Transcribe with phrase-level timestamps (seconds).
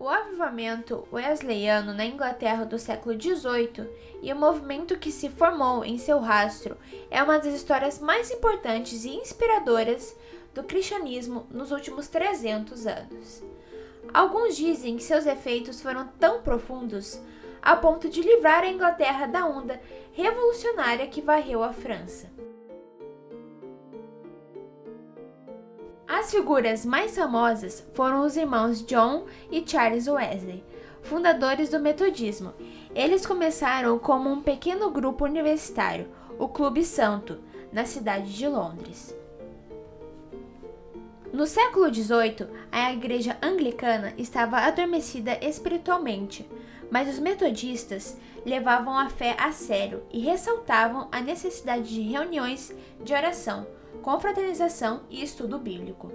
[0.00, 3.86] O avivamento wesleyano na Inglaterra do século XVIII
[4.22, 6.78] e o movimento que se formou em seu rastro
[7.10, 10.16] é uma das histórias mais importantes e inspiradoras
[10.54, 13.42] do cristianismo nos últimos 300 anos.
[14.14, 17.20] Alguns dizem que seus efeitos foram tão profundos
[17.60, 19.78] a ponto de livrar a Inglaterra da onda
[20.14, 22.30] revolucionária que varreu a França.
[26.30, 30.62] As figuras mais famosas foram os irmãos John e Charles Wesley,
[31.02, 32.54] fundadores do Metodismo.
[32.94, 36.08] Eles começaram como um pequeno grupo universitário,
[36.38, 37.40] o Clube Santo,
[37.72, 39.12] na cidade de Londres.
[41.32, 46.48] No século XVIII, a igreja anglicana estava adormecida espiritualmente,
[46.92, 52.72] mas os metodistas levavam a fé a sério e ressaltavam a necessidade de reuniões
[53.02, 53.66] de oração
[54.02, 56.10] confraternização e estudo bíblico.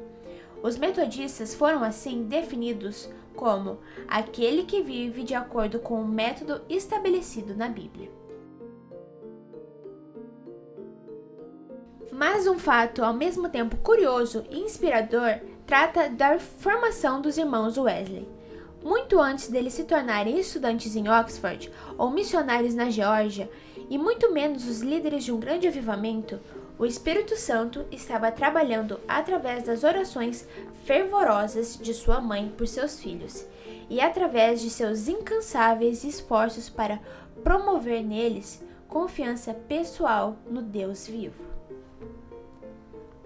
[0.61, 7.55] Os metodistas foram assim definidos como aquele que vive de acordo com o método estabelecido
[7.55, 8.09] na Bíblia.
[12.11, 18.27] Mas um fato ao mesmo tempo curioso e inspirador trata da formação dos irmãos Wesley.
[18.81, 23.49] Muito antes deles se tornarem estudantes em Oxford ou missionários na Geórgia,
[23.89, 26.39] e muito menos os líderes de um grande avivamento,
[26.77, 30.47] o Espírito Santo estava trabalhando através das orações
[30.83, 33.45] fervorosas de sua mãe por seus filhos
[33.89, 36.99] e através de seus incansáveis esforços para
[37.43, 41.43] promover neles confiança pessoal no Deus vivo.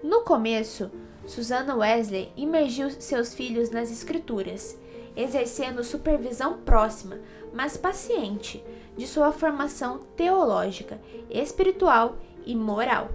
[0.02, 0.90] No começo,
[1.26, 4.78] Susana Wesley imergiu seus filhos nas Escrituras,
[5.16, 7.18] exercendo supervisão próxima,
[7.52, 8.64] mas paciente,
[8.96, 13.10] de sua formação teológica, espiritual e moral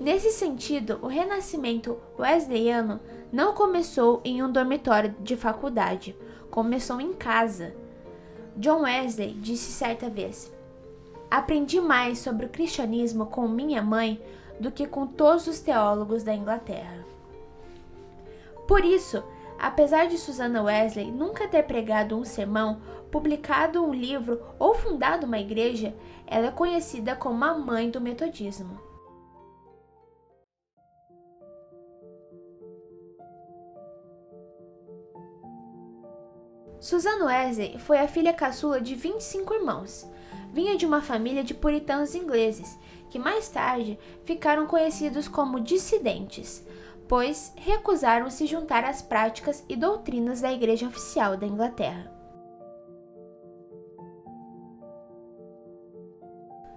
[0.00, 2.98] Nesse sentido, o renascimento wesleyano
[3.30, 6.16] não começou em um dormitório de faculdade,
[6.50, 7.74] começou em casa.
[8.56, 10.50] John Wesley disse certa vez:
[11.30, 14.18] Aprendi mais sobre o cristianismo com minha mãe
[14.58, 17.04] do que com todos os teólogos da Inglaterra.
[18.66, 19.22] Por isso,
[19.58, 22.80] apesar de Susana Wesley nunca ter pregado um sermão,
[23.10, 25.94] publicado um livro ou fundado uma igreja,
[26.26, 28.89] ela é conhecida como a mãe do metodismo.
[36.80, 40.08] Susan Wesley foi a filha caçula de 25 irmãos.
[40.50, 42.78] Vinha de uma família de puritanos ingleses,
[43.10, 46.66] que mais tarde ficaram conhecidos como dissidentes,
[47.06, 52.10] pois recusaram se juntar às práticas e doutrinas da Igreja Oficial da Inglaterra.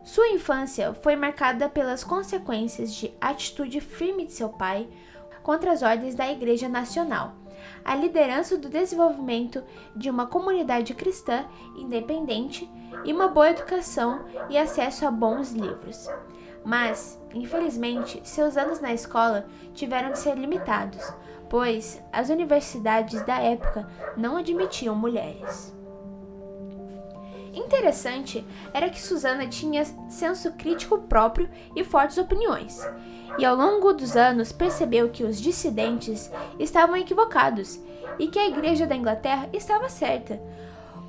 [0.03, 4.89] Sua infância foi marcada pelas consequências de atitude firme de seu pai
[5.43, 7.43] contra as ordens da Igreja Nacional
[7.83, 9.63] a liderança do desenvolvimento
[9.95, 11.45] de uma comunidade cristã
[11.75, 12.69] independente
[13.03, 16.09] e uma boa educação e acesso a bons livros.
[16.63, 21.13] Mas, infelizmente, seus anos na escola tiveram de ser limitados,
[21.49, 25.75] pois as universidades da época não admitiam mulheres.
[27.53, 28.43] Interessante
[28.73, 32.81] era que Susana tinha senso crítico próprio e fortes opiniões,
[33.37, 37.79] e ao longo dos anos percebeu que os dissidentes estavam equivocados
[38.17, 40.41] e que a Igreja da Inglaterra estava certa.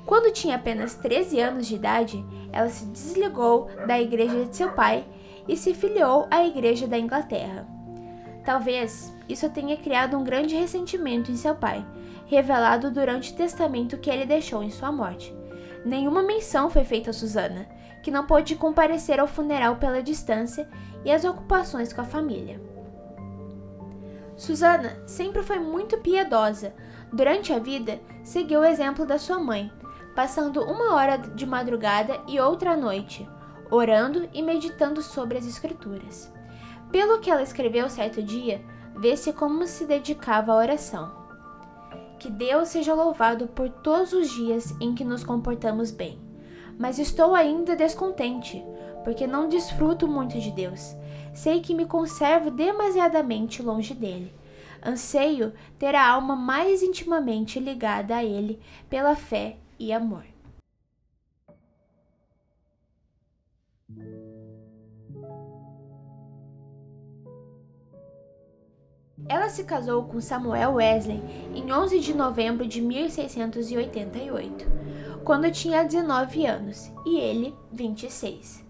[0.05, 2.23] Quando tinha apenas 13 anos de idade,
[2.53, 5.03] ela se desligou da igreja de seu pai
[5.47, 7.67] e se filiou à Igreja da Inglaterra.
[8.43, 11.83] Talvez isso tenha criado um grande ressentimento em seu pai,
[12.27, 15.35] revelado durante o testamento que ele deixou em sua morte.
[15.85, 17.67] Nenhuma menção foi feita a Susana,
[18.01, 20.67] que não pôde comparecer ao funeral pela distância
[21.03, 22.59] e as ocupações com a família.
[24.35, 26.73] Susana sempre foi muito piedosa.
[27.13, 29.71] Durante a vida, seguiu o exemplo da sua mãe,
[30.15, 33.29] passando uma hora de madrugada e outra à noite,
[33.69, 36.33] orando e meditando sobre as Escrituras.
[36.91, 38.59] Pelo que ela escreveu certo dia,
[38.97, 41.24] vê-se como se dedicava à oração.
[42.19, 46.19] Que Deus seja louvado por todos os dias em que nos comportamos bem.
[46.77, 48.63] Mas estou ainda descontente,
[49.03, 50.95] porque não desfruto muito de Deus.
[51.33, 54.33] Sei que me conservo demasiadamente longe dele.
[54.85, 58.59] Anseio ter a alma mais intimamente ligada a ele
[58.89, 60.34] pela fé e amor.
[69.27, 71.21] Ela se casou com Samuel Wesley
[71.55, 74.67] em 11 de novembro de 1688,
[75.23, 78.63] quando tinha 19 anos e ele 26.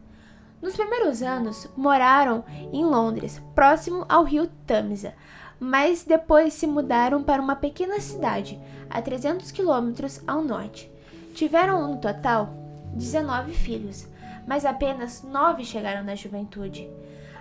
[0.62, 5.14] Nos primeiros anos, moraram em Londres, próximo ao rio Tamisa,
[5.60, 8.60] mas depois se mudaram para uma pequena cidade,
[8.90, 10.90] a 300 quilômetros ao norte.
[11.34, 12.50] Tiveram no total
[12.94, 14.08] 19 filhos,
[14.48, 16.90] mas apenas nove chegaram na juventude.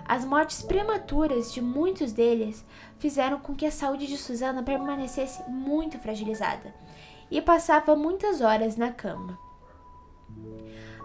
[0.07, 2.63] As mortes prematuras de muitos deles
[2.99, 6.73] fizeram com que a saúde de Susana permanecesse muito fragilizada
[7.31, 9.37] e passava muitas horas na cama.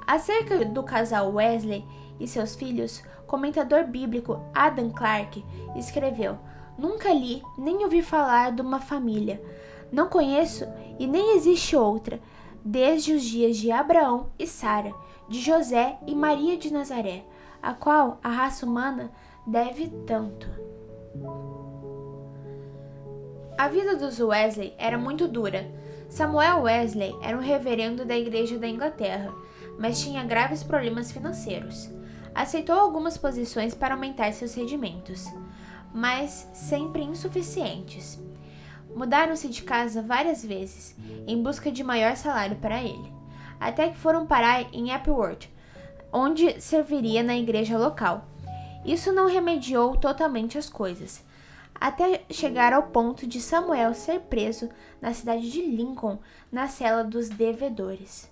[0.06, 1.85] Acerca do casal Wesley
[2.19, 5.44] e seus filhos, comentador bíblico Adam Clarke
[5.76, 6.38] escreveu:
[6.76, 9.43] Nunca li nem ouvi falar de uma família.
[9.91, 10.67] Não conheço
[10.99, 12.20] e nem existe outra,
[12.62, 14.93] desde os dias de Abraão e Sara,
[15.29, 17.25] de José e Maria de Nazaré,
[17.62, 19.11] a qual a raça humana
[19.47, 20.49] deve tanto.
[23.59, 25.71] A vida dos Wesley era muito dura.
[26.09, 29.33] Samuel Wesley era um reverendo da Igreja da Inglaterra,
[29.79, 31.91] mas tinha graves problemas financeiros.
[32.35, 35.27] Aceitou algumas posições para aumentar seus rendimentos,
[35.93, 38.19] mas sempre insuficientes.
[38.95, 40.97] Mudaram-se de casa várias vezes
[41.27, 43.12] em busca de maior salário para ele,
[43.61, 45.49] até que foram parar em Appleworth,
[46.12, 48.25] onde serviria na igreja local.
[48.85, 51.25] Isso não remediou totalmente as coisas,
[51.75, 54.69] até chegar ao ponto de Samuel ser preso
[55.01, 56.19] na cidade de Lincoln,
[56.51, 58.31] na cela dos devedores.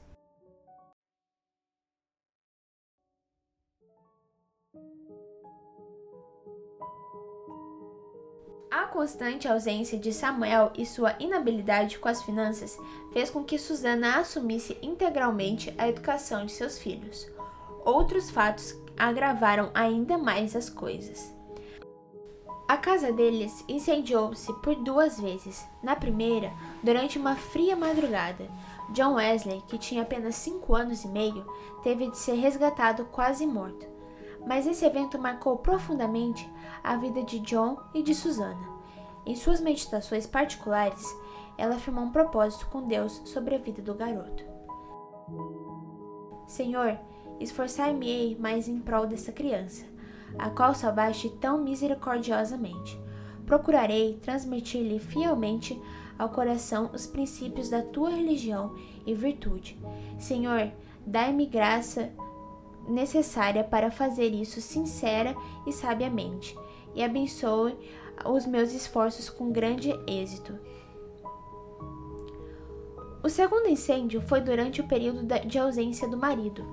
[8.71, 12.79] A constante ausência de Samuel e sua inabilidade com as finanças
[13.13, 17.38] fez com que Susana assumisse integralmente a educação de seus filhos.
[17.89, 21.35] Outros fatos agravaram ainda mais as coisas.
[22.69, 25.67] A casa deles incendiou-se por duas vezes.
[25.83, 26.53] Na primeira,
[26.83, 28.47] durante uma fria madrugada,
[28.91, 31.47] John Wesley, que tinha apenas cinco anos e meio,
[31.83, 33.87] teve de ser resgatado quase morto.
[34.47, 36.47] Mas esse evento marcou profundamente
[36.85, 38.69] a vida de John e de Susana.
[39.25, 41.07] Em suas meditações particulares,
[41.57, 44.45] ela afirmou um propósito com Deus sobre a vida do garoto.
[46.47, 46.99] Senhor,
[47.41, 49.99] esforçar-me-ei mais em prol dessa criança
[50.37, 52.99] a qual salvaste tão misericordiosamente.
[53.47, 55.81] Procurarei transmitir-lhe fielmente
[56.19, 58.75] ao coração os princípios da tua religião
[59.07, 59.79] e virtude.
[60.19, 60.71] Senhor,
[61.07, 62.11] dai-me graça
[62.89, 65.35] necessária para fazer isso sincera
[65.67, 66.59] e sabiamente,
[66.95, 67.77] e abençoe
[68.27, 70.59] os meus esforços com grande êxito.
[73.23, 76.65] O segundo incêndio foi durante o período de ausência do marido.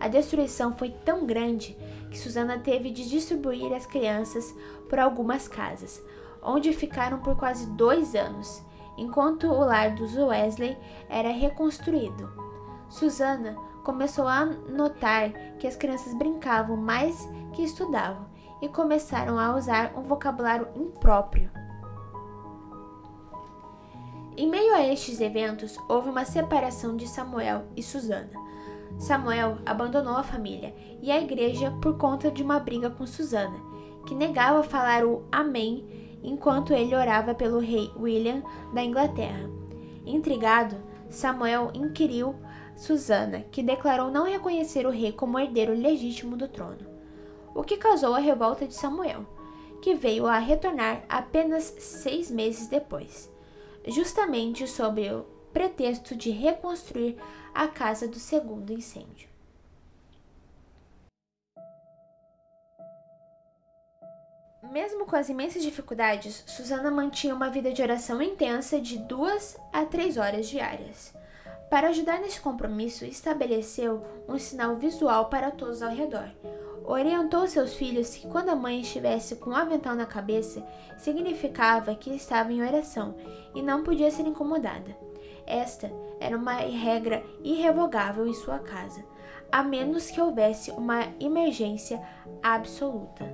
[0.00, 1.76] A destruição foi tão grande
[2.10, 4.54] que Susana teve de distribuir as crianças
[4.88, 6.02] por algumas casas,
[6.42, 8.64] onde ficaram por quase dois anos,
[8.96, 10.76] enquanto o lar dos Wesley
[11.08, 12.32] era reconstruído.
[12.88, 13.54] Susana
[13.84, 18.26] começou a notar que as crianças brincavam mais que estudavam
[18.62, 21.50] e começaram a usar um vocabulário impróprio.
[24.36, 28.30] Em meio a estes eventos, houve uma separação de Samuel e Susana.
[28.98, 33.58] Samuel abandonou a família e a igreja por conta de uma briga com Susana,
[34.06, 38.42] que negava falar o Amém enquanto ele orava pelo rei William
[38.74, 39.48] da Inglaterra.
[40.04, 40.76] Intrigado,
[41.08, 42.34] Samuel inquiriu
[42.76, 46.86] Susana, que declarou não reconhecer o rei como herdeiro legítimo do trono,
[47.54, 49.26] o que causou a revolta de Samuel,
[49.82, 53.30] que veio a retornar apenas seis meses depois,
[53.86, 57.16] justamente sob o pretexto de reconstruir
[57.54, 59.28] a casa do segundo incêndio.
[64.70, 69.84] Mesmo com as imensas dificuldades, Susana mantinha uma vida de oração intensa de duas a
[69.84, 71.12] três horas diárias.
[71.68, 76.30] Para ajudar nesse compromisso, estabeleceu um sinal visual para todos ao redor.
[76.84, 80.64] Orientou seus filhos que quando a mãe estivesse com o avental na cabeça,
[80.98, 83.16] significava que estava em oração
[83.54, 84.96] e não podia ser incomodada.
[85.50, 85.90] Esta
[86.20, 89.04] era uma regra irrevogável em sua casa,
[89.50, 92.00] a menos que houvesse uma emergência
[92.40, 93.24] absoluta.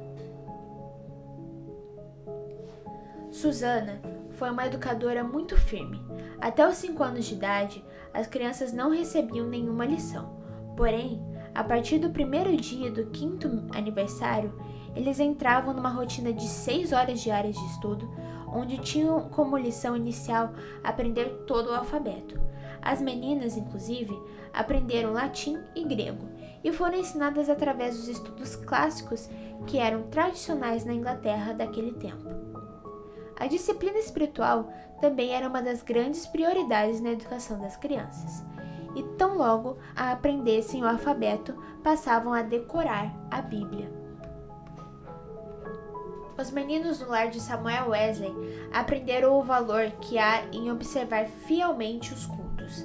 [3.30, 6.02] Susana foi uma educadora muito firme.
[6.40, 10.40] Até os 5 anos de idade, as crianças não recebiam nenhuma lição.
[10.74, 11.22] Porém,
[11.54, 14.58] a partir do primeiro dia do quinto aniversário,
[14.94, 18.10] eles entravam numa rotina de 6 horas diárias de estudo,
[18.56, 22.40] onde tinham como lição inicial aprender todo o alfabeto.
[22.80, 24.16] As meninas, inclusive,
[24.52, 26.28] aprenderam latim e grego
[26.64, 29.28] e foram ensinadas através dos estudos clássicos
[29.66, 32.24] que eram tradicionais na Inglaterra daquele tempo.
[33.38, 38.44] A disciplina espiritual também era uma das grandes prioridades na educação das crianças.
[38.94, 44.05] E tão logo a aprendessem o alfabeto, passavam a decorar a Bíblia.
[46.38, 48.32] Os meninos do lar de Samuel Wesley
[48.72, 52.84] aprenderam o valor que há em observar fielmente os cultos.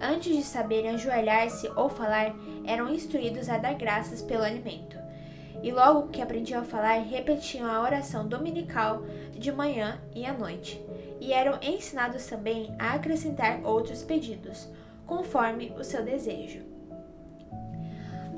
[0.00, 4.96] Antes de saberem ajoelhar-se ou falar, eram instruídos a dar graças pelo alimento.
[5.62, 9.02] E logo que aprendiam a falar, repetiam a oração dominical
[9.32, 10.80] de manhã e à noite.
[11.20, 14.68] E eram ensinados também a acrescentar outros pedidos,
[15.06, 16.77] conforme o seu desejo.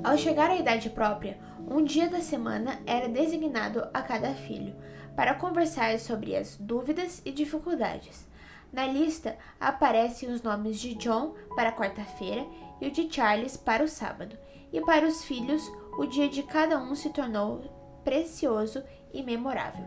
[0.03, 1.39] Ao chegar à idade própria,
[1.69, 4.75] um dia da semana era designado a cada filho
[5.15, 8.27] para conversar sobre as dúvidas e dificuldades.
[8.73, 12.47] Na lista aparecem os nomes de John para quarta-feira
[12.81, 14.39] e o de Charles para o sábado,
[14.73, 15.63] e para os filhos,
[15.99, 19.85] o dia de cada um se tornou precioso e memorável.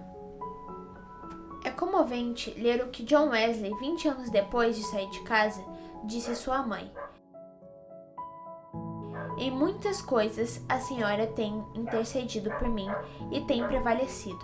[1.64, 5.64] É comovente ler o que John Wesley, 20 anos depois de sair de casa,
[6.04, 6.92] disse à sua mãe.
[9.44, 12.88] Em muitas coisas a senhora tem intercedido por mim
[13.30, 14.40] e tem prevalecido.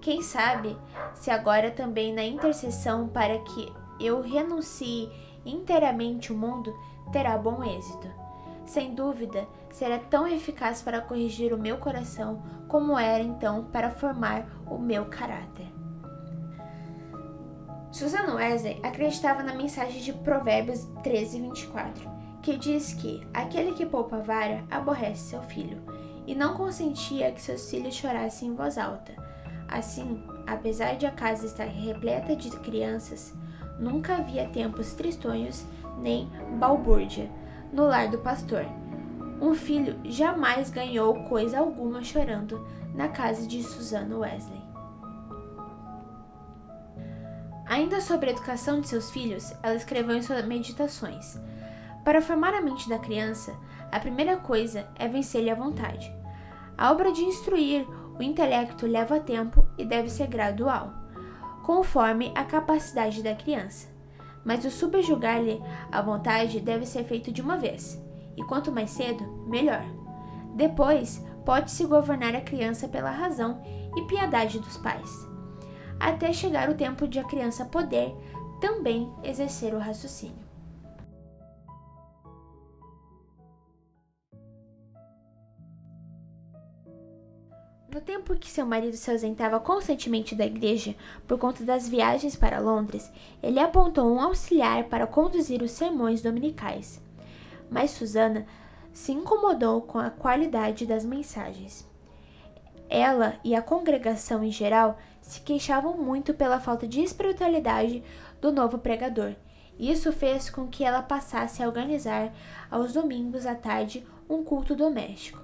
[0.00, 0.78] Quem sabe
[1.14, 5.10] se agora também na intercessão para que eu renuncie
[5.44, 6.72] inteiramente o mundo
[7.10, 8.06] terá bom êxito.
[8.64, 14.46] Sem dúvida, será tão eficaz para corrigir o meu coração como era então para formar
[14.70, 15.66] o meu caráter.
[17.90, 22.15] Susan Wesley acreditava na mensagem de Provérbios 13, 24
[22.46, 25.82] que diz que aquele que poupa vara aborrece seu filho,
[26.28, 29.12] e não consentia que seus filhos chorassem em voz alta.
[29.66, 33.34] Assim, apesar de a casa estar repleta de crianças,
[33.80, 35.64] nunca havia tempos tristonhos
[35.98, 37.28] nem balbúrdia
[37.72, 38.64] no lar do pastor.
[39.40, 44.62] Um filho jamais ganhou coisa alguma chorando na casa de Susana Wesley.
[47.66, 51.36] Ainda sobre a educação de seus filhos, ela escreveu em suas meditações.
[52.06, 53.52] Para formar a mente da criança,
[53.90, 56.08] a primeira coisa é vencer-lhe a vontade.
[56.78, 57.84] A obra de instruir
[58.16, 60.94] o intelecto leva tempo e deve ser gradual,
[61.64, 63.88] conforme a capacidade da criança.
[64.44, 65.60] Mas o subjugar-lhe
[65.90, 68.00] a vontade deve ser feito de uma vez,
[68.36, 69.82] e quanto mais cedo, melhor.
[70.54, 73.60] Depois, pode-se governar a criança pela razão
[73.96, 75.28] e piedade dos pais,
[75.98, 78.14] até chegar o tempo de a criança poder
[78.60, 80.45] também exercer o raciocínio.
[87.96, 90.94] No tempo que seu marido se ausentava constantemente da igreja
[91.26, 93.10] por conta das viagens para Londres,
[93.42, 97.00] ele apontou um auxiliar para conduzir os sermões dominicais.
[97.70, 98.44] Mas Susana
[98.92, 101.88] se incomodou com a qualidade das mensagens.
[102.86, 108.04] Ela e a congregação em geral se queixavam muito pela falta de espiritualidade
[108.42, 109.34] do novo pregador.
[109.78, 112.30] Isso fez com que ela passasse a organizar
[112.70, 115.40] aos domingos à tarde um culto doméstico,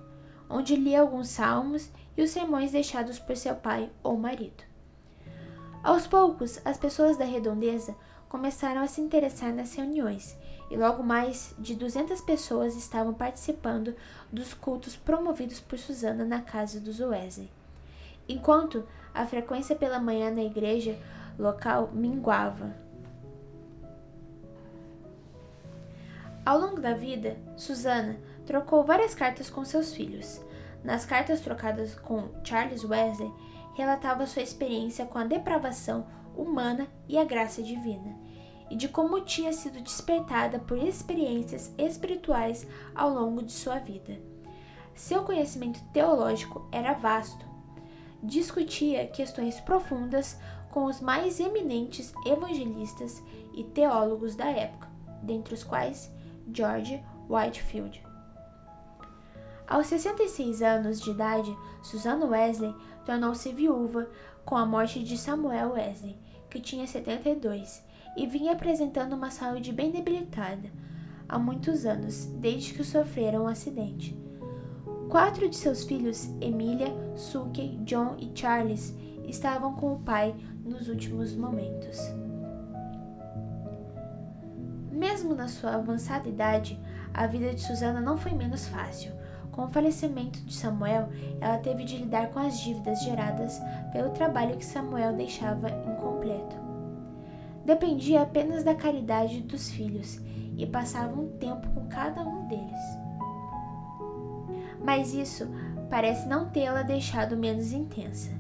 [0.51, 4.65] onde lia alguns salmos e os sermões deixados por seu pai ou marido.
[5.83, 7.95] Aos poucos, as pessoas da redondeza
[8.29, 10.37] começaram a se interessar nas reuniões,
[10.71, 13.95] e logo mais de 200 pessoas estavam participando
[14.33, 17.51] dos cultos promovidos por Susana na casa dos Wesley.
[18.29, 20.99] Enquanto a frequência pela manhã na igreja
[21.39, 22.75] local minguava.
[26.45, 28.17] Ao longo da vida, Susana
[28.47, 30.41] trocou várias cartas com seus filhos.
[30.85, 33.33] Nas cartas trocadas com Charles Wesley,
[33.75, 38.17] relatava sua experiência com a depravação humana e a graça divina,
[38.71, 44.19] e de como tinha sido despertada por experiências espirituais ao longo de sua vida.
[44.95, 47.45] Seu conhecimento teológico era vasto.
[48.23, 50.39] Discutia questões profundas
[50.71, 53.23] com os mais eminentes evangelistas
[53.55, 54.89] e teólogos da época,
[55.23, 56.11] dentre os quais
[56.53, 58.12] George Whitefield.
[59.73, 62.75] Aos 66 anos de idade, Susanna Wesley
[63.07, 64.07] tornou-se viúva
[64.45, 66.15] com a morte de Samuel Wesley,
[66.51, 67.83] que tinha 72,
[68.15, 70.71] e vinha apresentando uma saúde bem debilitada
[71.27, 74.15] há muitos anos, desde que sofreram um acidente.
[75.09, 78.95] Quatro de seus filhos, Emília, Suki, John e Charles,
[79.27, 81.99] estavam com o pai nos últimos momentos.
[84.91, 86.79] Mesmo na sua avançada idade,
[87.15, 89.22] a vida de Susana não foi menos fácil.
[89.53, 93.61] Com o falecimento de Samuel, ela teve de lidar com as dívidas geradas
[93.93, 96.57] pelo trabalho que Samuel deixava incompleto.
[97.65, 100.19] Dependia apenas da caridade dos filhos
[100.57, 102.81] e passava um tempo com cada um deles.
[104.83, 105.49] Mas isso
[105.89, 108.31] parece não tê-la deixado menos intensa.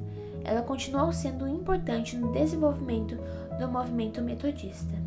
[0.43, 3.17] Ela continuou sendo importante no desenvolvimento
[3.59, 5.02] do movimento metodista.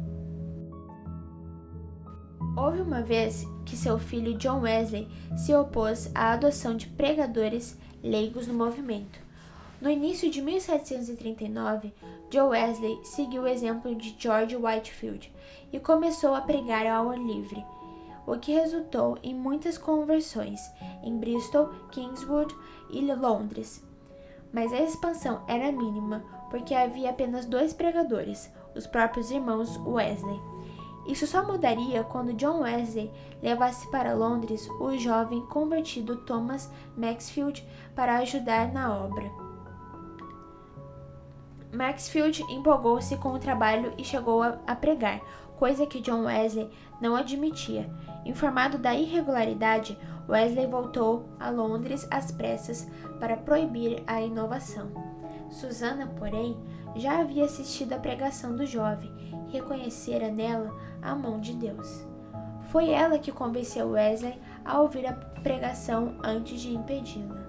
[2.65, 5.07] Houve uma vez que seu filho John Wesley
[5.38, 9.19] se opôs à adoção de pregadores leigos no movimento.
[9.79, 11.93] No início de 1739,
[12.34, 15.31] Joe Wesley seguiu o exemplo de George Whitefield
[15.72, 17.63] e começou a pregar ao ar livre,
[18.25, 20.60] o que resultou em muitas conversões
[21.03, 22.51] em Bristol, Kingswood
[22.89, 23.86] e Londres.
[24.51, 30.54] Mas a expansão era mínima porque havia apenas dois pregadores, os próprios irmãos Wesley.
[31.07, 38.17] Isso só mudaria quando John Wesley levasse para Londres o jovem convertido Thomas Maxfield para
[38.17, 39.31] ajudar na obra.
[41.71, 45.21] Maxfield empolgou-se com o trabalho e chegou a, pregar,
[45.57, 46.71] coisa que John Wesley
[47.01, 47.89] não admitia.
[48.25, 49.97] Informado da irregularidade,
[50.27, 52.88] Wesley voltou a Londres às pressas
[53.19, 54.89] para proibir a inovação.
[55.51, 56.57] Susana, porém,
[56.95, 59.12] já havia assistido à pregação do jovem
[59.47, 60.74] e reconhecera nela
[61.05, 62.05] a mão de Deus.
[62.69, 67.45] Foi ela que convenceu Wesley a ouvir a pregação antes de impedi-la.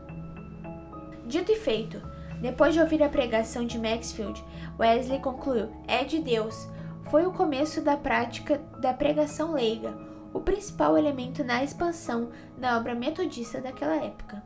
[1.26, 2.00] Dito e feito,
[2.40, 4.44] depois de ouvir a pregação de Maxfield,
[4.78, 6.68] Wesley concluiu: É de Deus.
[7.10, 9.96] Foi o começo da prática da pregação leiga,
[10.34, 14.42] o principal elemento na expansão da obra metodista daquela época.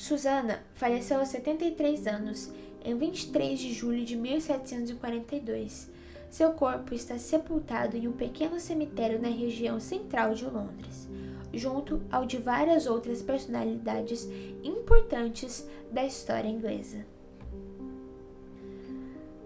[0.00, 2.50] Susana faleceu aos 73 anos,
[2.82, 5.90] em 23 de julho de 1742.
[6.30, 11.06] Seu corpo está sepultado em um pequeno cemitério na região central de Londres,
[11.52, 14.26] junto ao de várias outras personalidades
[14.64, 17.04] importantes da história inglesa.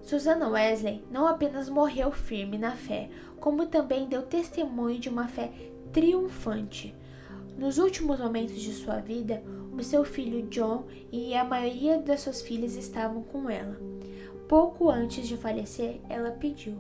[0.03, 5.51] Susana Wesley não apenas morreu firme na fé, como também deu testemunho de uma fé
[5.93, 6.95] triunfante.
[7.59, 9.43] Nos últimos momentos de sua vida,
[9.83, 13.77] seu filho John e a maioria das suas filhas estavam com ela.
[14.49, 16.77] Pouco antes de falecer, ela pediu: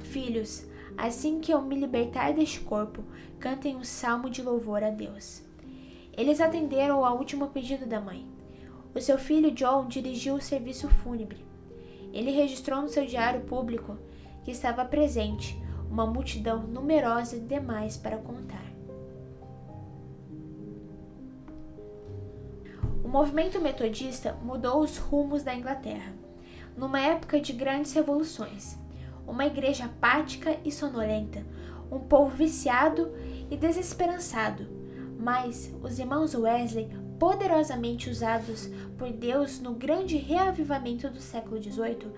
[0.00, 3.04] Filhos, assim que eu me libertar deste corpo,
[3.38, 5.42] cantem um salmo de louvor a Deus.
[6.16, 8.26] Eles atenderam ao último pedido da mãe.
[8.94, 11.44] O seu filho John dirigiu o serviço fúnebre.
[12.12, 13.96] Ele registrou no seu diário público
[14.44, 15.58] que estava presente
[15.90, 18.71] uma multidão numerosa demais para contar.
[23.12, 26.14] Movimento metodista mudou os rumos da Inglaterra,
[26.74, 28.78] numa época de grandes revoluções.
[29.26, 31.44] Uma igreja apática e sonolenta,
[31.90, 33.12] um povo viciado
[33.50, 34.66] e desesperançado.
[35.18, 42.10] Mas os irmãos Wesley, poderosamente usados por Deus no grande reavivamento do século XVIII,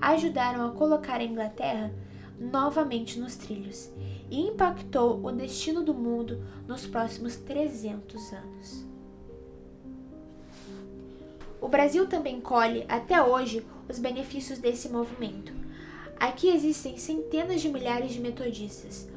[0.00, 1.92] ajudaram a colocar a Inglaterra
[2.40, 3.92] novamente nos trilhos
[4.30, 8.87] e impactou o destino do mundo nos próximos 300 anos.
[11.60, 15.52] O Brasil também colhe, até hoje, os benefícios desse movimento.
[16.18, 19.08] Aqui existem centenas de milhares de metodistas,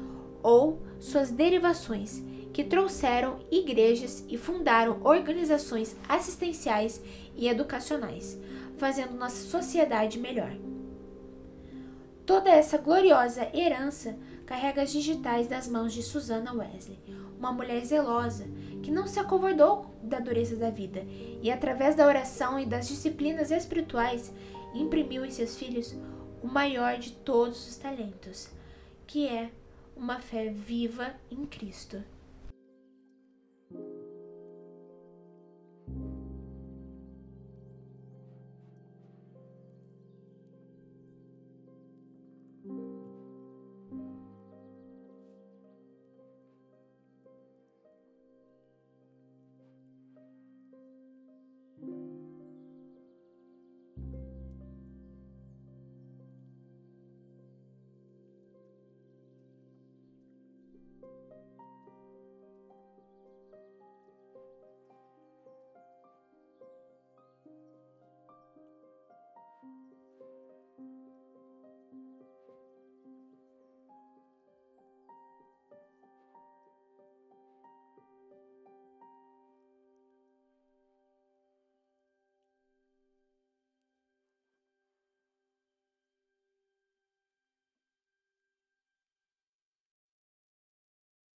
[0.42, 7.02] ou suas derivações, que trouxeram igrejas e fundaram organizações assistenciais
[7.34, 8.38] e educacionais,
[8.76, 10.52] fazendo nossa sociedade melhor.
[12.26, 16.98] Toda essa gloriosa herança carrega as digitais das mãos de Susana Wesley,
[17.38, 18.44] uma mulher zelosa
[18.82, 21.04] que não se acovardou da dureza da vida
[21.42, 24.32] e, através da oração e das disciplinas espirituais,
[24.74, 25.94] imprimiu em seus filhos
[26.42, 28.48] o maior de todos os talentos,
[29.06, 29.50] que é
[29.96, 32.02] uma fé viva em Cristo.